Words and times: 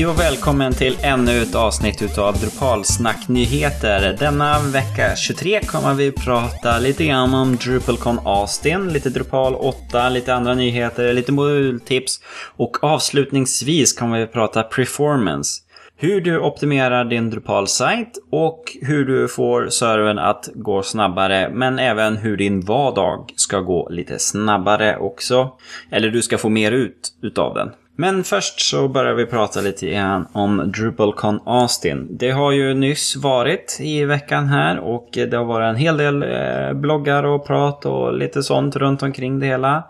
Hej 0.00 0.06
och 0.06 0.20
välkommen 0.20 0.72
till 0.72 0.98
ännu 1.02 1.42
ett 1.42 1.54
avsnitt 1.54 2.02
utav 2.02 2.34
Drupalsnack-nyheter. 2.34 4.16
Denna 4.18 4.58
vecka 4.60 5.16
23 5.16 5.60
kommer 5.60 5.94
vi 5.94 6.12
prata 6.12 6.78
lite 6.78 7.06
grann 7.06 7.34
om 7.34 7.56
DrupalCon 7.56 8.18
Austin, 8.24 8.88
lite 8.88 9.10
Drupal 9.10 9.54
8, 9.54 10.08
lite 10.08 10.34
andra 10.34 10.54
nyheter, 10.54 11.12
lite 11.12 11.32
modultips 11.32 12.20
och 12.56 12.84
avslutningsvis 12.84 13.92
kommer 13.92 14.20
vi 14.20 14.26
prata 14.26 14.62
performance. 14.62 15.62
Hur 15.96 16.20
du 16.20 16.38
optimerar 16.38 17.04
din 17.04 17.30
Drupal-sajt 17.30 18.18
och 18.30 18.76
hur 18.82 19.04
du 19.04 19.28
får 19.28 19.68
servern 19.68 20.18
att 20.18 20.48
gå 20.54 20.82
snabbare, 20.82 21.50
men 21.54 21.78
även 21.78 22.16
hur 22.16 22.36
din 22.36 22.60
vardag 22.60 23.32
ska 23.36 23.60
gå 23.60 23.88
lite 23.88 24.18
snabbare 24.18 24.96
också. 24.96 25.50
Eller 25.90 26.08
du 26.10 26.22
ska 26.22 26.38
få 26.38 26.48
mer 26.48 26.72
ut 26.72 27.14
utav 27.22 27.54
den. 27.54 27.70
Men 28.00 28.24
först 28.24 28.60
så 28.60 28.88
börjar 28.88 29.14
vi 29.14 29.26
prata 29.26 29.60
lite 29.60 29.90
grann 29.90 30.26
om 30.32 30.72
DrupalCon 30.76 31.40
Austin. 31.44 32.08
Det 32.10 32.30
har 32.30 32.52
ju 32.52 32.74
nyss 32.74 33.16
varit 33.16 33.78
i 33.80 34.04
veckan 34.04 34.46
här 34.46 34.78
och 34.78 35.08
det 35.12 35.36
har 35.36 35.44
varit 35.44 35.68
en 35.68 35.76
hel 35.76 35.96
del 35.96 36.22
eh, 36.22 36.72
bloggar 36.72 37.24
och 37.24 37.46
prat 37.46 37.86
och 37.86 38.14
lite 38.14 38.42
sånt 38.42 38.76
runt 38.76 39.02
omkring 39.02 39.40
det 39.40 39.46
hela. 39.46 39.84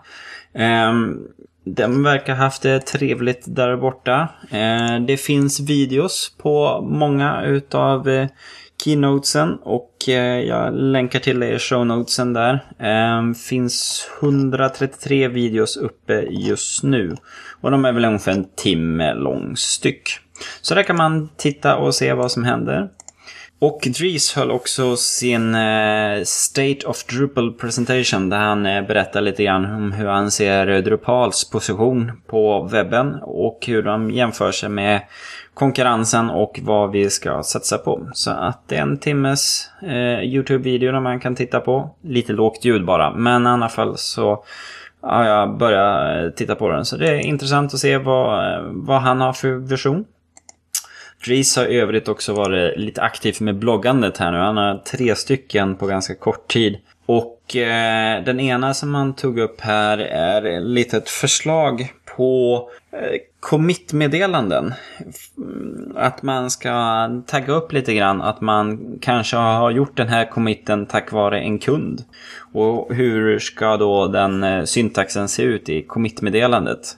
Ehm, 0.53 1.17
de 1.65 2.03
verkar 2.03 2.35
haft 2.35 2.61
det 2.61 2.79
trevligt 2.79 3.43
där 3.45 3.77
borta. 3.77 4.27
Ehm, 4.49 5.05
det 5.05 5.17
finns 5.17 5.59
videos 5.59 6.35
på 6.37 6.81
många 6.81 7.43
utav 7.45 8.09
eh, 8.09 8.27
keynotesen 8.83 9.57
och 9.63 9.95
eh, 10.07 10.39
jag 10.39 10.73
länkar 10.73 11.19
till 11.19 11.39
det 11.39 11.51
i 11.51 11.59
shownotesen 11.59 12.33
där. 12.33 12.65
Det 12.77 13.35
finns 13.39 14.07
133 14.21 15.27
videos 15.27 15.77
uppe 15.77 16.21
just 16.29 16.83
nu. 16.83 17.15
Och 17.61 17.71
de 17.71 17.85
är 17.85 17.91
väl 17.91 18.05
ungefär 18.05 18.31
en 18.31 18.47
timme 18.55 19.13
lång 19.13 19.55
styck. 19.55 20.09
Så 20.61 20.75
där 20.75 20.83
kan 20.83 20.97
man 20.97 21.29
titta 21.37 21.75
och 21.75 21.95
se 21.95 22.13
vad 22.13 22.31
som 22.31 22.43
händer. 22.43 22.89
Och 23.61 23.87
Dries 23.97 24.35
höll 24.35 24.51
också 24.51 24.95
sin 24.95 25.55
eh, 25.55 26.23
State 26.23 26.85
of 26.85 27.03
Drupal 27.03 27.53
presentation 27.53 28.29
där 28.29 28.37
han 28.37 28.65
eh, 28.65 28.81
berättar 28.81 29.21
lite 29.21 29.43
grann 29.43 29.65
om 29.65 29.91
hur 29.91 30.07
han 30.07 30.31
ser 30.31 30.81
Drupals 30.81 31.49
position 31.49 32.11
på 32.27 32.63
webben 32.63 33.15
och 33.21 33.63
hur 33.67 33.83
de 33.83 34.11
jämför 34.11 34.51
sig 34.51 34.69
med 34.69 35.01
konkurrensen 35.53 36.29
och 36.29 36.59
vad 36.63 36.91
vi 36.91 37.09
ska 37.09 37.43
satsa 37.43 37.77
på. 37.77 38.09
Så 38.13 38.31
att 38.31 38.63
det 38.67 38.75
är 38.75 38.81
en 38.81 38.97
timmes 38.97 39.69
eh, 39.81 40.23
YouTube-video 40.23 40.91
där 40.91 40.99
man 40.99 41.19
kan 41.19 41.35
titta 41.35 41.59
på. 41.59 41.95
Lite 42.03 42.33
lågt 42.33 42.65
ljud 42.65 42.85
bara, 42.85 43.13
men 43.13 43.45
i 43.45 43.49
alla 43.49 43.69
fall 43.69 43.97
så 43.97 44.43
har 45.01 45.25
jag 45.25 45.57
börjat 45.57 46.23
eh, 46.25 46.29
titta 46.29 46.55
på 46.55 46.69
den. 46.69 46.85
Så 46.85 46.97
det 46.97 47.09
är 47.09 47.19
intressant 47.19 47.73
att 47.73 47.79
se 47.79 47.97
vad, 47.97 48.53
eh, 48.53 48.61
vad 48.63 49.01
han 49.01 49.21
har 49.21 49.33
för 49.33 49.53
version. 49.69 50.05
Dries 51.25 51.57
har 51.57 51.65
i 51.65 51.79
övrigt 51.79 52.07
också 52.07 52.33
varit 52.33 52.79
lite 52.79 53.01
aktiv 53.01 53.35
med 53.39 53.55
bloggandet 53.55 54.17
här 54.17 54.31
nu. 54.31 54.37
Han 54.37 54.57
har 54.57 54.77
tre 54.77 55.15
stycken 55.15 55.75
på 55.75 55.85
ganska 55.85 56.15
kort 56.15 56.47
tid. 56.47 56.77
Och 57.05 57.55
eh, 57.55 58.23
den 58.23 58.39
ena 58.39 58.73
som 58.73 58.95
han 58.95 59.15
tog 59.15 59.39
upp 59.39 59.61
här 59.61 59.97
är 59.97 60.59
lite 60.59 60.97
ett 60.97 61.09
förslag 61.09 61.93
på 62.17 62.69
eh, 62.91 63.17
commit-meddelanden. 63.39 64.73
Mm, 65.37 65.93
att 65.95 66.23
man 66.23 66.51
ska 66.51 67.07
tagga 67.27 67.53
upp 67.53 67.73
lite 67.73 67.93
grann 67.93 68.21
att 68.21 68.41
man 68.41 68.97
kanske 69.01 69.37
har 69.37 69.71
gjort 69.71 69.97
den 69.97 70.07
här 70.07 70.25
committen 70.25 70.85
tack 70.85 71.11
vare 71.11 71.39
en 71.39 71.59
kund. 71.59 72.03
Och 72.53 72.95
hur 72.95 73.39
ska 73.39 73.77
då 73.77 74.07
den 74.07 74.43
eh, 74.43 74.63
syntaxen 74.63 75.27
se 75.27 75.43
ut 75.43 75.69
i 75.69 75.81
commit-meddelandet? 75.81 76.97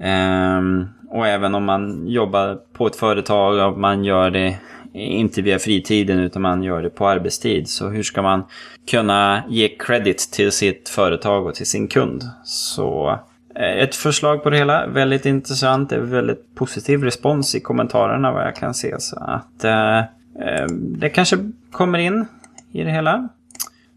Ehm, 0.00 0.86
och 1.10 1.26
även 1.26 1.54
om 1.54 1.64
man 1.64 2.06
jobbar 2.08 2.58
på 2.72 2.86
ett 2.86 2.96
företag 2.96 3.72
och 3.72 3.78
man 3.78 4.04
gör 4.04 4.30
det 4.30 4.58
inte 4.94 5.42
via 5.42 5.58
fritiden 5.58 6.18
utan 6.18 6.42
man 6.42 6.62
gör 6.62 6.82
det 6.82 6.90
på 6.90 7.08
arbetstid. 7.08 7.68
Så 7.68 7.88
hur 7.88 8.02
ska 8.02 8.22
man 8.22 8.44
kunna 8.90 9.42
ge 9.48 9.68
credit 9.68 10.18
till 10.32 10.52
sitt 10.52 10.88
företag 10.88 11.46
och 11.46 11.54
till 11.54 11.66
sin 11.66 11.88
kund? 11.88 12.22
Så 12.44 13.18
Eh, 13.56 13.78
ett 13.78 13.94
förslag 13.94 14.42
på 14.42 14.50
det 14.50 14.56
hela, 14.56 14.86
väldigt 14.86 15.26
intressant, 15.26 15.90
det 15.90 15.96
är 15.96 16.00
väldigt 16.00 16.54
positiv 16.54 17.02
respons 17.02 17.54
i 17.54 17.60
kommentarerna 17.60 18.32
vad 18.32 18.46
jag 18.46 18.56
kan 18.56 18.74
se. 18.74 19.00
Så 19.00 19.16
att 19.16 19.64
eh, 19.64 19.98
eh, 19.98 20.66
det 20.70 21.08
kanske 21.08 21.50
kommer 21.72 21.98
in 21.98 22.26
i 22.72 22.82
det 22.84 22.90
hela. 22.90 23.28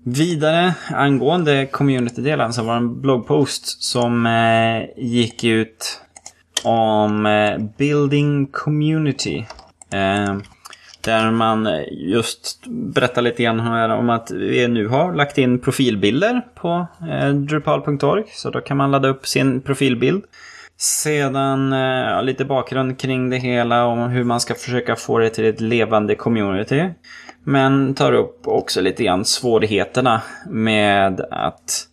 Vidare 0.04 0.74
angående 0.90 1.66
community-delen 1.66 2.54
så 2.54 2.64
var 2.64 2.74
det 2.74 2.78
en 2.78 3.02
bloggpost 3.02 3.84
som 3.84 4.26
eh, 4.26 4.84
gick 4.98 5.44
ut 5.44 6.02
om 6.64 7.26
eh, 7.26 7.58
Building 7.78 8.48
Community. 8.48 9.46
Eh, 9.94 10.38
där 11.08 11.32
man 11.32 11.68
eh, 11.68 11.84
just 11.92 12.66
berättar 12.68 13.22
lite 13.22 13.44
grann 13.44 13.92
om 13.92 14.10
att 14.10 14.32
vi 14.32 14.68
nu 14.68 14.88
har 14.88 15.14
lagt 15.14 15.38
in 15.38 15.60
profilbilder 15.60 16.42
på 16.56 16.88
eh, 17.12 17.30
Drupal.org. 17.30 18.24
Så 18.28 18.50
då 18.50 18.62
kan 18.62 18.78
man 18.78 18.92
ladda 18.92 19.08
upp 19.08 19.28
sin 19.28 19.62
profilbild. 19.62 20.24
Sedan 20.78 21.74
eh, 21.74 22.24
lite 22.24 22.46
bakgrund 22.46 23.00
kring 23.00 23.30
det 23.30 23.38
hela 23.38 23.86
om 23.86 24.00
hur 24.00 24.24
man 24.24 24.40
ska 24.40 24.54
försöka 24.54 24.96
få 24.96 25.20
det 25.20 25.30
till 25.30 25.46
ett 25.46 25.62
levande 25.62 26.16
community. 26.16 26.90
Men 27.44 27.94
tar 27.94 28.14
upp 28.14 28.48
också 28.48 28.82
lite 28.82 29.04
grann 29.04 29.26
svårigheterna 29.26 30.22
med 30.50 31.22
att 31.32 31.88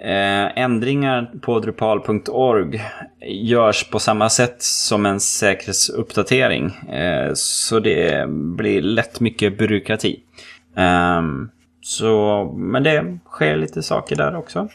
Eh, 0.00 0.58
ändringar 0.58 1.30
på 1.42 1.60
Drupal.org 1.60 2.82
görs 3.26 3.90
på 3.90 3.98
samma 3.98 4.30
sätt 4.30 4.62
som 4.62 5.06
en 5.06 5.20
säkerhetsuppdatering. 5.20 6.66
Eh, 6.88 7.30
så 7.34 7.80
det 7.80 8.28
blir 8.28 8.82
lätt 8.82 9.20
mycket 9.20 9.58
byråkrati. 9.58 10.20
Eh, 10.76 11.22
så, 11.80 12.44
men 12.56 12.82
det 12.82 13.18
sker 13.26 13.56
lite 13.56 13.82
saker 13.82 14.16
där 14.16 14.36
också. 14.36 14.68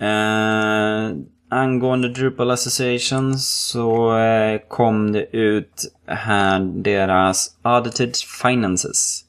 Eh, 0.00 1.16
angående 1.48 2.08
Drupal 2.08 2.50
Association 2.50 3.38
så 3.38 4.18
eh, 4.18 4.60
kom 4.68 5.12
det 5.12 5.36
ut 5.36 5.94
här 6.06 6.60
deras 6.60 7.56
Audited 7.62 8.16
Finances. 8.42 9.25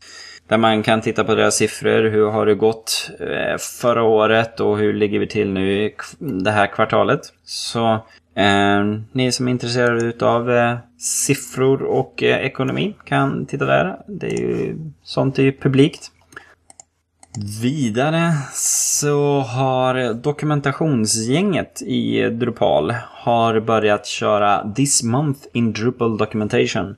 Där 0.47 0.57
man 0.57 0.83
kan 0.83 1.01
titta 1.01 1.23
på 1.23 1.35
deras 1.35 1.55
siffror. 1.55 2.09
Hur 2.09 2.29
har 2.29 2.45
det 2.45 2.55
gått 2.55 3.11
eh, 3.19 3.57
förra 3.57 4.03
året 4.03 4.59
och 4.59 4.77
hur 4.77 4.93
ligger 4.93 5.19
vi 5.19 5.27
till 5.27 5.49
nu 5.49 5.71
i 5.71 5.95
det 6.19 6.51
här 6.51 6.67
kvartalet. 6.67 7.21
Så 7.43 7.93
eh, 8.35 8.83
ni 9.11 9.31
som 9.31 9.47
är 9.47 9.51
intresserade 9.51 10.25
av 10.25 10.51
eh, 10.51 10.77
siffror 10.99 11.81
och 11.83 12.23
eh, 12.23 12.45
ekonomi 12.45 12.95
kan 13.05 13.45
titta 13.45 13.65
där. 13.65 13.97
Det 14.07 14.27
är 14.27 14.39
ju 14.41 14.77
sånt 15.03 15.39
är 15.39 15.43
ju 15.43 15.57
publikt. 15.57 16.11
Vidare 17.61 18.33
så 18.53 19.39
har 19.39 20.13
dokumentationsgänget 20.13 21.81
i 21.81 22.29
Drupal 22.29 22.95
har 23.09 23.59
börjat 23.59 24.05
köra 24.05 24.73
This 24.75 25.03
Month 25.03 25.39
in 25.53 25.73
Drupal 25.73 26.17
Documentation. 26.17 26.95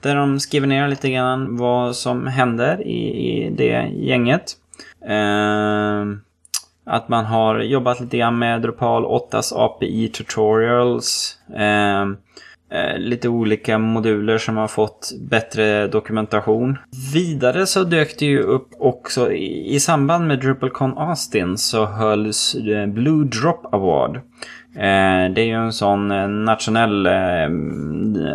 Där 0.00 0.16
de 0.16 0.40
skriver 0.40 0.66
ner 0.66 0.88
lite 0.88 1.10
grann 1.10 1.56
vad 1.56 1.96
som 1.96 2.26
händer 2.26 2.86
i, 2.86 3.28
i 3.28 3.50
det 3.50 3.88
gänget. 3.94 4.56
Eh, 5.08 6.04
att 6.86 7.08
man 7.08 7.24
har 7.24 7.60
jobbat 7.60 8.00
lite 8.00 8.18
grann 8.18 8.38
med 8.38 8.62
Drupal 8.62 9.04
8s 9.04 9.52
API 9.56 10.08
tutorials. 10.08 11.38
Eh, 11.56 12.02
eh, 12.70 12.98
lite 12.98 13.28
olika 13.28 13.78
moduler 13.78 14.38
som 14.38 14.56
har 14.56 14.68
fått 14.68 15.12
bättre 15.20 15.86
dokumentation. 15.86 16.78
Vidare 17.14 17.66
så 17.66 17.84
dök 17.84 18.18
det 18.18 18.26
ju 18.26 18.42
upp 18.42 18.68
också 18.78 19.32
i, 19.32 19.74
i 19.74 19.80
samband 19.80 20.26
med 20.26 20.40
DrupalCon 20.40 20.98
Austin 20.98 21.58
så 21.58 21.86
hölls 21.86 22.54
eh, 22.54 22.86
Blue 22.86 23.24
Drop 23.24 23.74
Award. 23.74 24.16
Eh, 24.74 25.32
det 25.34 25.40
är 25.40 25.46
ju 25.46 25.54
en 25.54 25.72
sån 25.72 26.10
eh, 26.10 26.28
nationell 26.28 27.06
eh, 27.06 27.48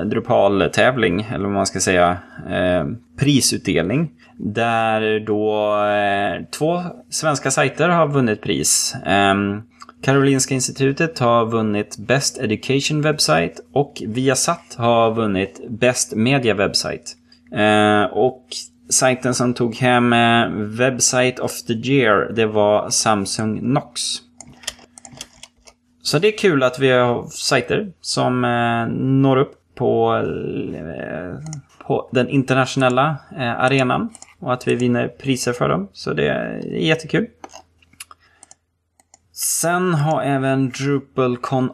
Drupal-tävling, 0.01 1.27
eller 1.33 1.43
vad 1.43 1.53
man 1.53 1.65
ska 1.65 1.79
säga, 1.79 2.17
eh, 2.49 2.85
prisutdelning. 3.19 4.11
Där 4.37 5.19
då 5.19 5.75
eh, 5.85 6.45
två 6.57 6.81
svenska 7.09 7.51
sajter 7.51 7.89
har 7.89 8.07
vunnit 8.07 8.41
pris. 8.41 8.95
Ehm, 9.05 9.61
Karolinska 10.03 10.53
institutet 10.53 11.19
har 11.19 11.45
vunnit 11.45 11.97
Best 11.97 12.37
Education 12.37 13.01
Website 13.01 13.53
och 13.73 14.01
Viasat 14.07 14.75
har 14.77 15.13
vunnit 15.13 15.61
Best 15.69 16.15
Media 16.15 16.53
Website. 16.53 17.11
Ehm, 17.55 18.05
och 18.11 18.47
sajten 18.89 19.33
som 19.33 19.53
tog 19.53 19.75
hem 19.75 20.13
eh, 20.13 20.49
Website 20.51 21.39
of 21.41 21.63
the 21.63 21.73
Year, 21.73 22.33
det 22.33 22.45
var 22.45 22.89
Samsung 22.89 23.59
Knox. 23.59 24.01
Så 26.01 26.19
det 26.19 26.27
är 26.27 26.37
kul 26.37 26.63
att 26.63 26.79
vi 26.79 26.89
har 26.91 27.27
sajter 27.29 27.91
som 28.01 28.41
når 29.21 29.37
upp 29.37 29.62
på, 29.75 30.15
eh, 30.75 31.49
på 31.87 32.09
den 32.11 32.29
internationella 32.29 33.17
eh, 33.37 33.59
arenan. 33.59 34.09
Och 34.39 34.53
att 34.53 34.67
vi 34.67 34.75
vinner 34.75 35.07
priser 35.07 35.53
för 35.53 35.69
dem. 35.69 35.87
Så 35.93 36.13
det 36.13 36.27
är 36.27 36.59
jättekul. 36.65 37.27
Sen 39.33 39.93
har 39.93 40.21
även 40.21 40.69
DrupalCon 40.69 41.69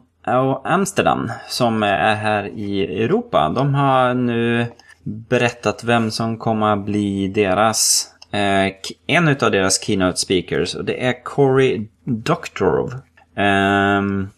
Amsterdam 0.63 1.31
som 1.47 1.83
är 1.83 2.15
här 2.15 2.47
i 2.47 3.03
Europa. 3.03 3.49
De 3.55 3.73
har 3.73 4.13
nu 4.13 4.65
berättat 5.03 5.83
vem 5.83 6.11
som 6.11 6.37
kommer 6.37 6.73
att 6.73 6.85
bli 6.85 7.27
deras 7.27 8.07
eh, 8.31 8.73
en 9.07 9.27
av 9.27 9.51
deras 9.51 9.83
keynote 9.83 10.17
speakers 10.17 10.75
och 10.75 10.85
det 10.85 11.05
är 11.05 11.23
Cory 11.23 11.87
Doctorow. 12.03 12.93
Ehm, 13.35 14.29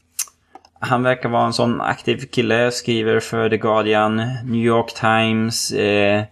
han 0.84 1.04
verkar 1.04 1.30
vara 1.30 1.46
en 1.46 1.54
sån 1.54 1.82
aktiv 1.82 2.26
kille, 2.32 2.72
skriver 2.72 3.20
för 3.20 3.50
The 3.50 3.58
Guardian, 3.58 4.16
New 4.46 4.66
York 4.66 4.94
Times, 4.94 5.72
eh, 5.72 6.24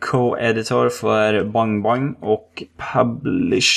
co-editor 0.00 0.88
för 0.88 1.44
Boing 1.44 1.82
Boing 1.82 2.16
och 2.20 2.62
publish... 2.94 3.72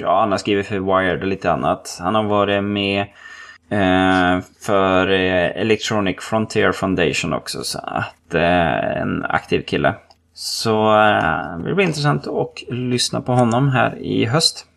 Ja, 0.00 0.20
han 0.20 0.30
har 0.30 0.38
skrivit 0.38 0.66
för 0.66 0.78
Wired 0.78 1.20
och 1.20 1.26
lite 1.26 1.52
annat. 1.52 1.98
Han 2.00 2.14
har 2.14 2.22
varit 2.22 2.64
med 2.64 3.00
eh, 3.70 4.44
för 4.60 5.10
eh, 5.10 5.60
Electronic 5.60 6.16
Frontier 6.20 6.72
Foundation 6.72 7.32
också, 7.32 7.64
så 7.64 7.78
att 7.78 8.34
eh, 8.34 9.00
en 9.00 9.24
aktiv 9.24 9.62
kille. 9.62 9.94
Så 10.34 11.00
eh, 11.00 11.58
det 11.64 11.74
blir 11.74 11.86
intressant 11.86 12.26
att 12.26 12.62
lyssna 12.68 13.20
på 13.20 13.32
honom 13.32 13.68
här 13.68 13.98
i 13.98 14.24
höst. 14.24 14.67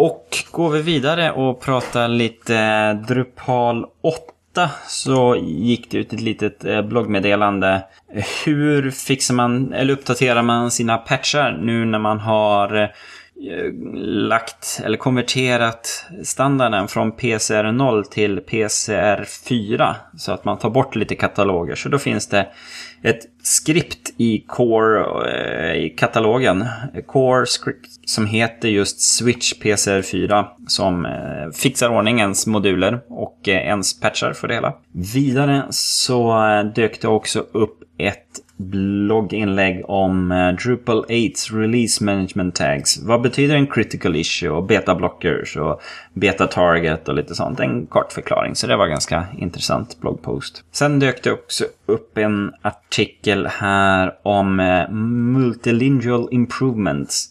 Och 0.00 0.44
går 0.50 0.70
vi 0.70 0.82
vidare 0.82 1.32
och 1.32 1.60
pratar 1.60 2.08
lite 2.08 2.56
eh, 2.56 2.94
Drupal 2.94 3.86
8 4.02 4.70
så 4.88 5.36
gick 5.36 5.90
det 5.90 5.98
ut 5.98 6.12
ett 6.12 6.20
litet 6.20 6.64
eh, 6.64 6.82
bloggmeddelande. 6.82 7.82
Hur 8.44 8.90
fixar 8.90 9.34
man, 9.34 9.72
eller 9.72 9.92
uppdaterar 9.92 10.42
man 10.42 10.70
sina 10.70 10.98
patchar 10.98 11.58
nu 11.62 11.84
när 11.84 11.98
man 11.98 12.18
har 12.18 12.82
eh, 12.82 12.88
Eh, 13.48 13.72
lagt 14.02 14.80
eller 14.84 14.98
konverterat 14.98 16.06
standarden 16.24 16.88
från 16.88 17.12
PCR 17.12 17.72
0 17.72 18.04
till 18.04 18.40
PCR 18.40 19.24
4 19.48 19.96
så 20.16 20.32
att 20.32 20.44
man 20.44 20.58
tar 20.58 20.70
bort 20.70 20.96
lite 20.96 21.14
kataloger. 21.14 21.74
Så 21.74 21.88
då 21.88 21.98
finns 21.98 22.28
det 22.28 22.48
ett 23.02 23.20
skript 23.42 24.10
i 24.16 24.44
Core 24.48 25.04
eh, 25.30 25.84
i 25.84 25.90
katalogen. 25.90 26.64
Core 27.06 27.46
script 27.46 28.08
som 28.08 28.26
heter 28.26 28.68
just 28.68 29.00
Switch 29.00 29.54
PCR4 29.62 30.44
som 30.66 31.06
eh, 31.06 31.50
fixar 31.54 31.88
ordningens 31.88 32.46
moduler 32.46 33.00
och 33.08 33.48
ens 33.48 34.00
patchar 34.00 34.32
för 34.32 34.48
det 34.48 34.54
hela. 34.54 34.74
Vidare 35.14 35.62
så 35.70 36.34
dök 36.74 37.00
det 37.00 37.08
också 37.08 37.38
upp 37.52 37.78
ett 37.98 38.26
blogginlägg 38.60 39.90
om 39.90 40.32
eh, 40.32 40.48
Drupal 40.48 41.04
8s 41.04 41.60
release 41.60 42.04
management 42.04 42.54
tags. 42.54 43.02
Vad 43.02 43.22
betyder 43.22 43.54
en 43.54 43.66
critical 43.66 44.16
issue 44.16 44.50
och 44.50 44.64
beta 44.64 44.94
blockers 44.94 45.56
och 45.56 45.80
beta 46.14 46.46
target 46.46 47.08
och 47.08 47.14
lite 47.14 47.34
sånt. 47.34 47.60
En 47.60 47.86
kort 47.86 48.12
förklaring. 48.12 48.54
Så 48.54 48.66
det 48.66 48.76
var 48.76 48.86
ganska 48.86 49.26
intressant 49.38 50.00
bloggpost. 50.00 50.64
Sen 50.72 50.98
dök 50.98 51.22
det 51.22 51.32
också 51.32 51.64
upp 51.86 52.18
en 52.18 52.52
artikel 52.62 53.46
här 53.46 54.12
om 54.22 54.60
uh, 54.60 54.90
multilingual 54.92 56.28
improvements. 56.30 57.28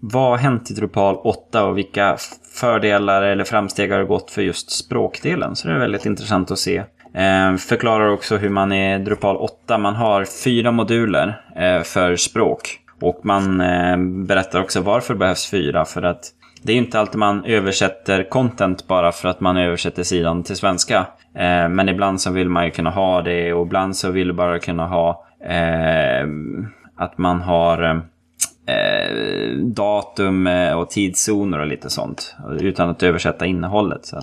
Vad 0.00 0.30
har 0.30 0.36
hänt 0.36 0.70
i 0.70 0.74
Drupal 0.74 1.16
8 1.16 1.64
och 1.64 1.78
vilka 1.78 2.16
fördelar 2.54 3.22
eller 3.22 3.44
framsteg 3.44 3.90
har 3.92 3.98
det 3.98 4.04
gått 4.04 4.30
för 4.30 4.42
just 4.42 4.70
språkdelen? 4.70 5.56
Så 5.56 5.68
det 5.68 5.74
är 5.74 5.78
väldigt 5.78 6.06
intressant 6.06 6.50
att 6.50 6.58
se 6.58 6.82
Eh, 7.14 7.56
förklarar 7.56 8.08
också 8.08 8.36
hur 8.36 8.48
man 8.48 8.72
i 8.72 8.98
Drupal 8.98 9.36
8, 9.36 9.78
man 9.78 9.94
har 9.94 10.24
fyra 10.24 10.70
moduler 10.70 11.40
eh, 11.56 11.82
för 11.82 12.16
språk. 12.16 12.78
Och 13.00 13.20
man 13.22 13.60
eh, 13.60 13.96
berättar 14.26 14.60
också 14.60 14.80
varför 14.80 15.14
det 15.14 15.18
behövs 15.18 15.50
fyra. 15.50 15.84
För 15.84 16.02
att 16.02 16.24
det 16.62 16.72
är 16.72 16.76
inte 16.76 17.00
alltid 17.00 17.18
man 17.18 17.44
översätter 17.44 18.28
content 18.30 18.86
bara 18.86 19.12
för 19.12 19.28
att 19.28 19.40
man 19.40 19.56
översätter 19.56 20.02
sidan 20.02 20.42
till 20.42 20.56
svenska. 20.56 21.06
Eh, 21.34 21.68
men 21.68 21.88
ibland 21.88 22.20
så 22.20 22.30
vill 22.30 22.48
man 22.48 22.64
ju 22.64 22.70
kunna 22.70 22.90
ha 22.90 23.22
det 23.22 23.52
och 23.52 23.66
ibland 23.66 23.96
så 23.96 24.10
vill 24.10 24.26
man 24.26 24.36
bara 24.36 24.58
kunna 24.58 24.86
ha 24.86 25.26
eh, 25.44 26.26
att 26.96 27.18
man 27.18 27.40
har 27.40 28.02
eh, 28.66 29.56
datum 29.56 30.46
eh, 30.46 30.72
och 30.72 30.90
tidszoner 30.90 31.58
och 31.58 31.66
lite 31.66 31.90
sånt. 31.90 32.36
Utan 32.60 32.90
att 32.90 33.02
översätta 33.02 33.46
innehållet. 33.46 34.06
Så. 34.06 34.20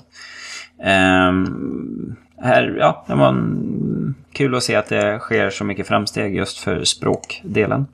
Ehm, 0.84 2.16
här, 2.42 2.76
ja, 2.80 3.06
det 3.08 3.16
var 3.16 3.28
en, 3.28 4.16
kul 4.34 4.56
att 4.56 4.64
se 4.64 4.76
att 4.76 4.90
det 4.90 5.20
sker 5.20 5.50
så 5.50 5.64
mycket 5.64 5.88
framsteg 5.88 6.36
just 6.36 6.58
för 6.58 6.84
språkdelen. 6.84 7.88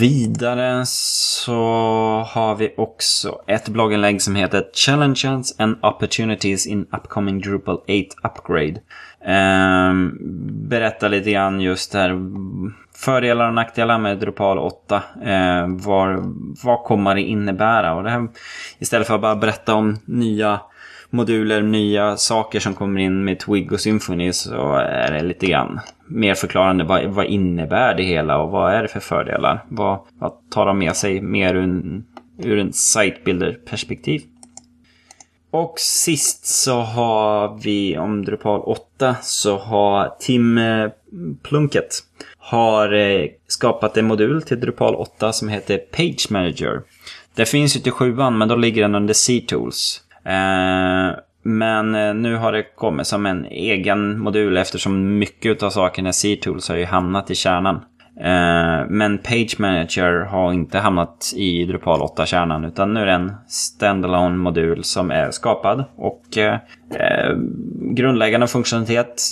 Vidare 0.00 0.82
så 0.86 1.62
har 2.28 2.54
vi 2.54 2.74
också 2.76 3.40
ett 3.46 3.68
blogginlägg 3.68 4.22
som 4.22 4.34
heter 4.34 4.64
Challenges 4.74 5.60
and 5.60 5.76
Opportunities 5.82 6.66
in 6.66 6.86
Upcoming 6.92 7.40
Drupal 7.40 7.76
8 7.76 7.88
Upgrade. 8.22 8.80
Ehm, 9.24 9.90
um, 9.90 10.18
berättar 10.68 11.08
lite 11.08 11.30
grann 11.30 11.60
just 11.60 11.94
här. 11.94 12.10
fördelar 12.94 13.48
och 13.48 13.54
nackdelar 13.54 13.98
med 13.98 14.18
Drupal 14.18 14.58
8. 14.58 15.02
Eh, 15.22 15.66
vad, 15.68 16.34
vad 16.64 16.84
kommer 16.84 17.14
det 17.14 17.22
innebära? 17.22 17.94
Och 17.94 18.02
det 18.02 18.10
här, 18.10 18.28
istället 18.78 19.06
för 19.06 19.14
att 19.14 19.20
bara 19.20 19.36
berätta 19.36 19.74
om 19.74 19.98
nya 20.04 20.60
moduler, 21.10 21.62
nya 21.62 22.16
saker 22.16 22.60
som 22.60 22.74
kommer 22.74 23.00
in 23.00 23.24
med 23.24 23.40
Twig 23.40 23.72
och 23.72 23.80
Symfony 23.80 24.32
så 24.32 24.74
är 24.74 25.12
det 25.12 25.22
lite 25.22 25.46
grann 25.46 25.80
mer 26.06 26.34
förklarande. 26.34 26.84
Vad, 26.84 27.04
vad 27.04 27.26
innebär 27.26 27.94
det 27.94 28.02
hela 28.02 28.38
och 28.38 28.50
vad 28.50 28.72
är 28.72 28.82
det 28.82 28.88
för 28.88 29.00
fördelar? 29.00 29.64
Vad, 29.68 29.98
vad 30.18 30.32
tar 30.50 30.66
de 30.66 30.78
med 30.78 30.96
sig 30.96 31.20
mer 31.20 31.54
ur 31.54 31.62
en, 31.62 32.04
ur 32.38 32.58
en 32.58 32.72
sitebuilder-perspektiv? 32.72 34.22
Och 35.50 35.74
sist 35.78 36.46
så 36.46 36.80
har 36.80 37.60
vi 37.62 37.98
om 37.98 38.24
Drupal 38.24 38.60
8 38.60 39.16
så 39.22 39.58
har 39.58 40.14
Tim 40.20 40.58
eh, 40.58 40.88
Plunket 41.10 41.42
Plunkett 41.42 42.02
har 42.38 42.92
eh, 42.92 43.26
skapat 43.46 43.96
en 43.96 44.06
modul 44.06 44.42
till 44.42 44.60
Drupal 44.60 44.94
8 44.94 45.32
som 45.32 45.48
heter 45.48 45.78
Page 45.78 46.26
Manager. 46.30 46.82
Det 47.34 47.46
finns 47.46 47.76
ju 47.76 47.80
till 47.80 47.92
7 47.92 48.14
men 48.14 48.48
då 48.48 48.56
ligger 48.56 48.82
den 48.82 48.94
under 48.94 49.14
C-Tools. 49.14 50.02
Eh, 50.28 51.16
men 51.42 51.94
eh, 51.94 52.14
nu 52.14 52.36
har 52.36 52.52
det 52.52 52.62
kommit 52.62 53.06
som 53.06 53.26
en 53.26 53.44
egen 53.44 54.18
modul 54.18 54.56
eftersom 54.56 55.18
mycket 55.18 55.62
av 55.62 55.70
sakerna 55.70 56.08
i 56.08 56.12
C-Tools 56.12 56.68
har 56.68 56.76
ju 56.76 56.84
hamnat 56.84 57.30
i 57.30 57.34
kärnan. 57.34 57.74
Eh, 58.20 58.86
men 58.88 59.18
Page 59.18 59.56
Manager 59.58 60.24
har 60.24 60.52
inte 60.52 60.78
hamnat 60.78 61.32
i 61.36 61.64
Drupal 61.64 62.00
8-kärnan 62.00 62.64
utan 62.64 62.94
nu 62.94 63.00
är 63.00 63.06
det 63.06 63.12
en 63.12 63.32
standalone 63.48 64.36
modul 64.36 64.84
som 64.84 65.10
är 65.10 65.30
skapad. 65.30 65.84
Och 65.96 66.22
grundläggande 67.80 68.46
funktionalitet 68.46 69.22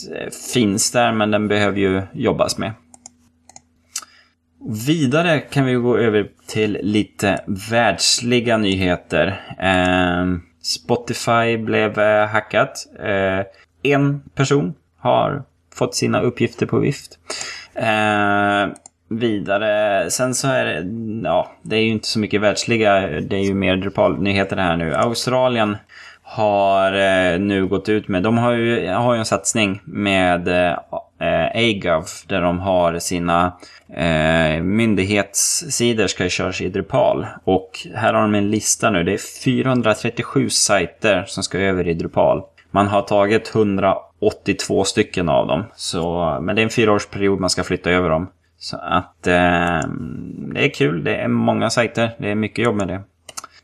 finns 0.55 0.93
där 0.93 1.13
men 1.13 1.31
den 1.31 1.49
behöver 1.49 1.79
ju 1.79 2.03
jobbas 2.13 2.59
med. 2.59 2.73
Vidare 4.87 5.41
kan 5.41 5.65
vi 5.65 5.75
gå 5.75 5.97
över 5.97 6.29
till 6.47 6.79
lite 6.83 7.41
världsliga 7.71 8.57
nyheter. 8.57 9.41
Spotify 10.67 11.57
blev 11.57 11.99
eh, 11.99 12.27
hackat. 12.27 12.87
Eh, 13.01 13.47
en 13.83 14.23
person 14.35 14.75
har 14.99 15.43
fått 15.75 15.95
sina 15.95 16.21
uppgifter 16.21 16.67
på 16.67 16.79
vift. 16.79 17.19
Eh, 17.75 18.67
vidare, 19.09 20.11
sen 20.11 20.35
så 20.35 20.49
är 20.49 20.65
det, 20.65 20.85
ja, 21.29 21.53
det 21.63 21.77
är 21.77 21.81
ju 21.81 21.91
inte 21.91 22.09
så 22.09 22.19
mycket 22.19 22.41
världsliga, 22.41 23.01
det 23.01 23.37
är 23.37 23.45
ju 23.45 23.55
mer 23.55 23.77
Drupal-nyheter 23.77 24.57
här 24.57 24.77
nu. 24.77 24.95
Australien 24.95 25.77
har 26.23 26.91
nu 27.39 27.67
gått 27.67 27.89
ut 27.89 28.09
med, 28.09 28.23
de 28.23 28.39
har 28.39 28.53
ju, 28.53 28.89
har 28.89 29.15
ju 29.15 29.19
en 29.19 29.25
satsning 29.25 29.81
med 29.85 30.49
eh, 31.19 31.47
AGOV 31.55 32.07
där 32.27 32.43
de 32.43 32.59
har 32.59 32.99
sina 32.99 33.53
eh, 33.95 34.63
myndighetssidor 34.63 36.07
ska 36.07 36.25
ju 36.25 36.31
köras 36.31 36.61
i 36.61 36.69
Drupal. 36.69 37.27
Och 37.45 37.87
här 37.95 38.15
har 38.15 38.23
de 38.23 38.35
en 38.35 38.51
lista 38.51 38.91
nu, 38.91 39.05
det 39.05 39.13
är 39.13 39.43
437 39.45 40.51
sajter 40.51 41.25
som 41.27 41.43
ska 41.43 41.59
över 41.59 41.89
i 41.89 41.95
Drupal. 41.95 42.43
Man 42.71 42.87
har 42.87 43.03
tagit 43.03 43.55
182 43.55 44.85
stycken 44.85 45.29
av 45.29 45.47
dem, 45.47 45.65
så, 45.77 46.39
men 46.43 46.57
det 46.57 46.63
är 46.63 46.65
en 46.65 46.71
fyraårsperiod 46.71 47.41
man 47.41 47.51
ska 47.51 47.65
flytta 47.65 47.91
över 47.91 48.11
dem. 48.11 48.29
Så 48.59 48.77
att 48.77 49.27
eh, 49.27 49.81
det 50.55 50.65
är 50.65 50.75
kul, 50.75 51.05
det 51.05 51.17
är 51.17 51.29
många 51.29 51.71
sajter, 51.71 52.11
det 52.19 52.31
är 52.31 52.35
mycket 52.35 52.65
jobb 52.65 52.77
med 52.77 52.89
det. 52.89 53.03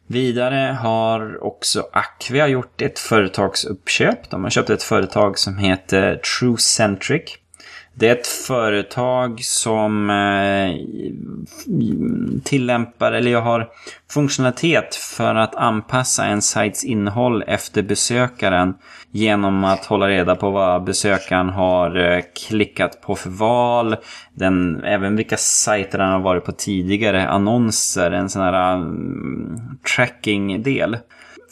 Vidare 0.06 0.76
har 0.80 1.44
också 1.44 1.86
Acquia 1.92 2.48
gjort 2.48 2.82
ett 2.82 2.98
företagsuppköp. 2.98 4.30
De 4.30 4.42
har 4.42 4.50
köpt 4.50 4.70
ett 4.70 4.82
företag 4.82 5.38
som 5.38 5.58
heter 5.58 6.16
TrueCentric. 6.16 7.38
Det 7.94 8.08
är 8.08 8.12
ett 8.12 8.26
företag 8.26 9.40
som 9.44 10.10
eh, 10.10 10.76
tillämpar, 12.44 13.12
eller 13.12 13.30
jag 13.30 13.42
har 13.42 13.68
funktionalitet 14.10 14.94
för 14.94 15.34
att 15.34 15.54
anpassa 15.54 16.24
en 16.24 16.42
sajts 16.42 16.84
innehåll 16.84 17.44
efter 17.46 17.82
besökaren 17.82 18.74
genom 19.10 19.64
att 19.64 19.84
hålla 19.84 20.08
reda 20.08 20.36
på 20.36 20.50
vad 20.50 20.84
besökaren 20.84 21.48
har 21.48 21.96
eh, 21.96 22.22
klickat 22.48 23.00
på 23.00 23.14
för 23.14 23.30
val, 23.30 23.96
den, 24.34 24.84
även 24.84 25.16
vilka 25.16 25.36
sajter 25.36 25.98
han 25.98 26.12
har 26.12 26.20
varit 26.20 26.44
på 26.44 26.52
tidigare, 26.52 27.28
annonser, 27.28 28.10
en 28.10 28.28
sån 28.28 28.42
här 28.42 28.76
um, 28.76 29.78
tracking-del 29.96 30.96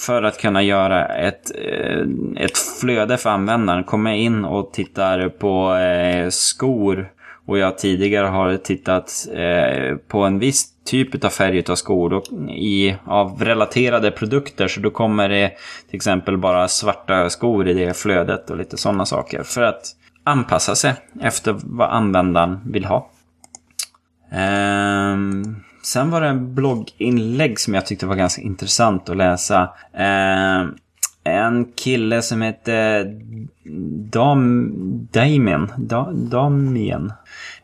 för 0.07 0.23
att 0.23 0.39
kunna 0.39 0.63
göra 0.63 1.07
ett, 1.07 1.51
eh, 1.55 2.07
ett 2.37 2.59
flöde 2.81 3.17
för 3.17 3.31
användaren. 3.31 3.85
Kommer 3.85 4.11
jag 4.11 4.19
in 4.19 4.45
och 4.45 4.73
tittar 4.73 5.29
på 5.29 5.75
eh, 5.75 6.29
skor 6.29 7.13
och 7.47 7.59
jag 7.59 7.79
tidigare 7.79 8.27
har 8.27 8.57
tittat 8.57 9.27
eh, 9.35 9.97
på 9.97 10.23
en 10.23 10.39
viss 10.39 10.67
typ 10.85 11.25
av 11.25 11.29
färg 11.29 11.65
av 11.69 11.75
skor 11.75 12.13
och 12.13 12.25
i, 12.51 12.97
av 13.05 13.45
relaterade 13.45 14.11
produkter 14.11 14.69
så 14.69 14.81
då 14.81 14.91
kommer 14.91 15.29
det 15.29 15.53
till 15.89 15.97
exempel 15.97 16.39
bara 16.39 16.69
svarta 16.69 17.31
skor 17.31 17.69
i 17.69 17.75
det 17.75 17.97
flödet 17.97 18.51
och 18.51 18.57
lite 18.57 18.77
sådana 18.77 19.07
saker 19.07 19.43
för 19.43 19.63
att 19.63 19.83
anpassa 20.25 20.75
sig 20.75 20.95
efter 21.21 21.57
vad 21.63 21.91
användaren 21.91 22.61
vill 22.65 22.85
ha. 22.85 23.11
Um, 25.13 25.63
sen 25.83 26.11
var 26.11 26.21
det 26.21 26.29
en 26.29 26.55
blogginlägg 26.55 27.61
som 27.61 27.75
jag 27.75 27.87
tyckte 27.87 28.07
var 28.07 28.17
ganska 28.17 28.43
intressant 28.43 29.09
att 29.09 29.17
läsa. 29.17 29.63
Eh, 29.95 30.67
en 31.25 31.73
kille 31.77 32.23
som 32.23 32.43
hette 32.43 33.07
Dam, 34.13 34.73
Damien. 35.13 35.73
Da, 35.79 36.13
Damien. 36.13 37.13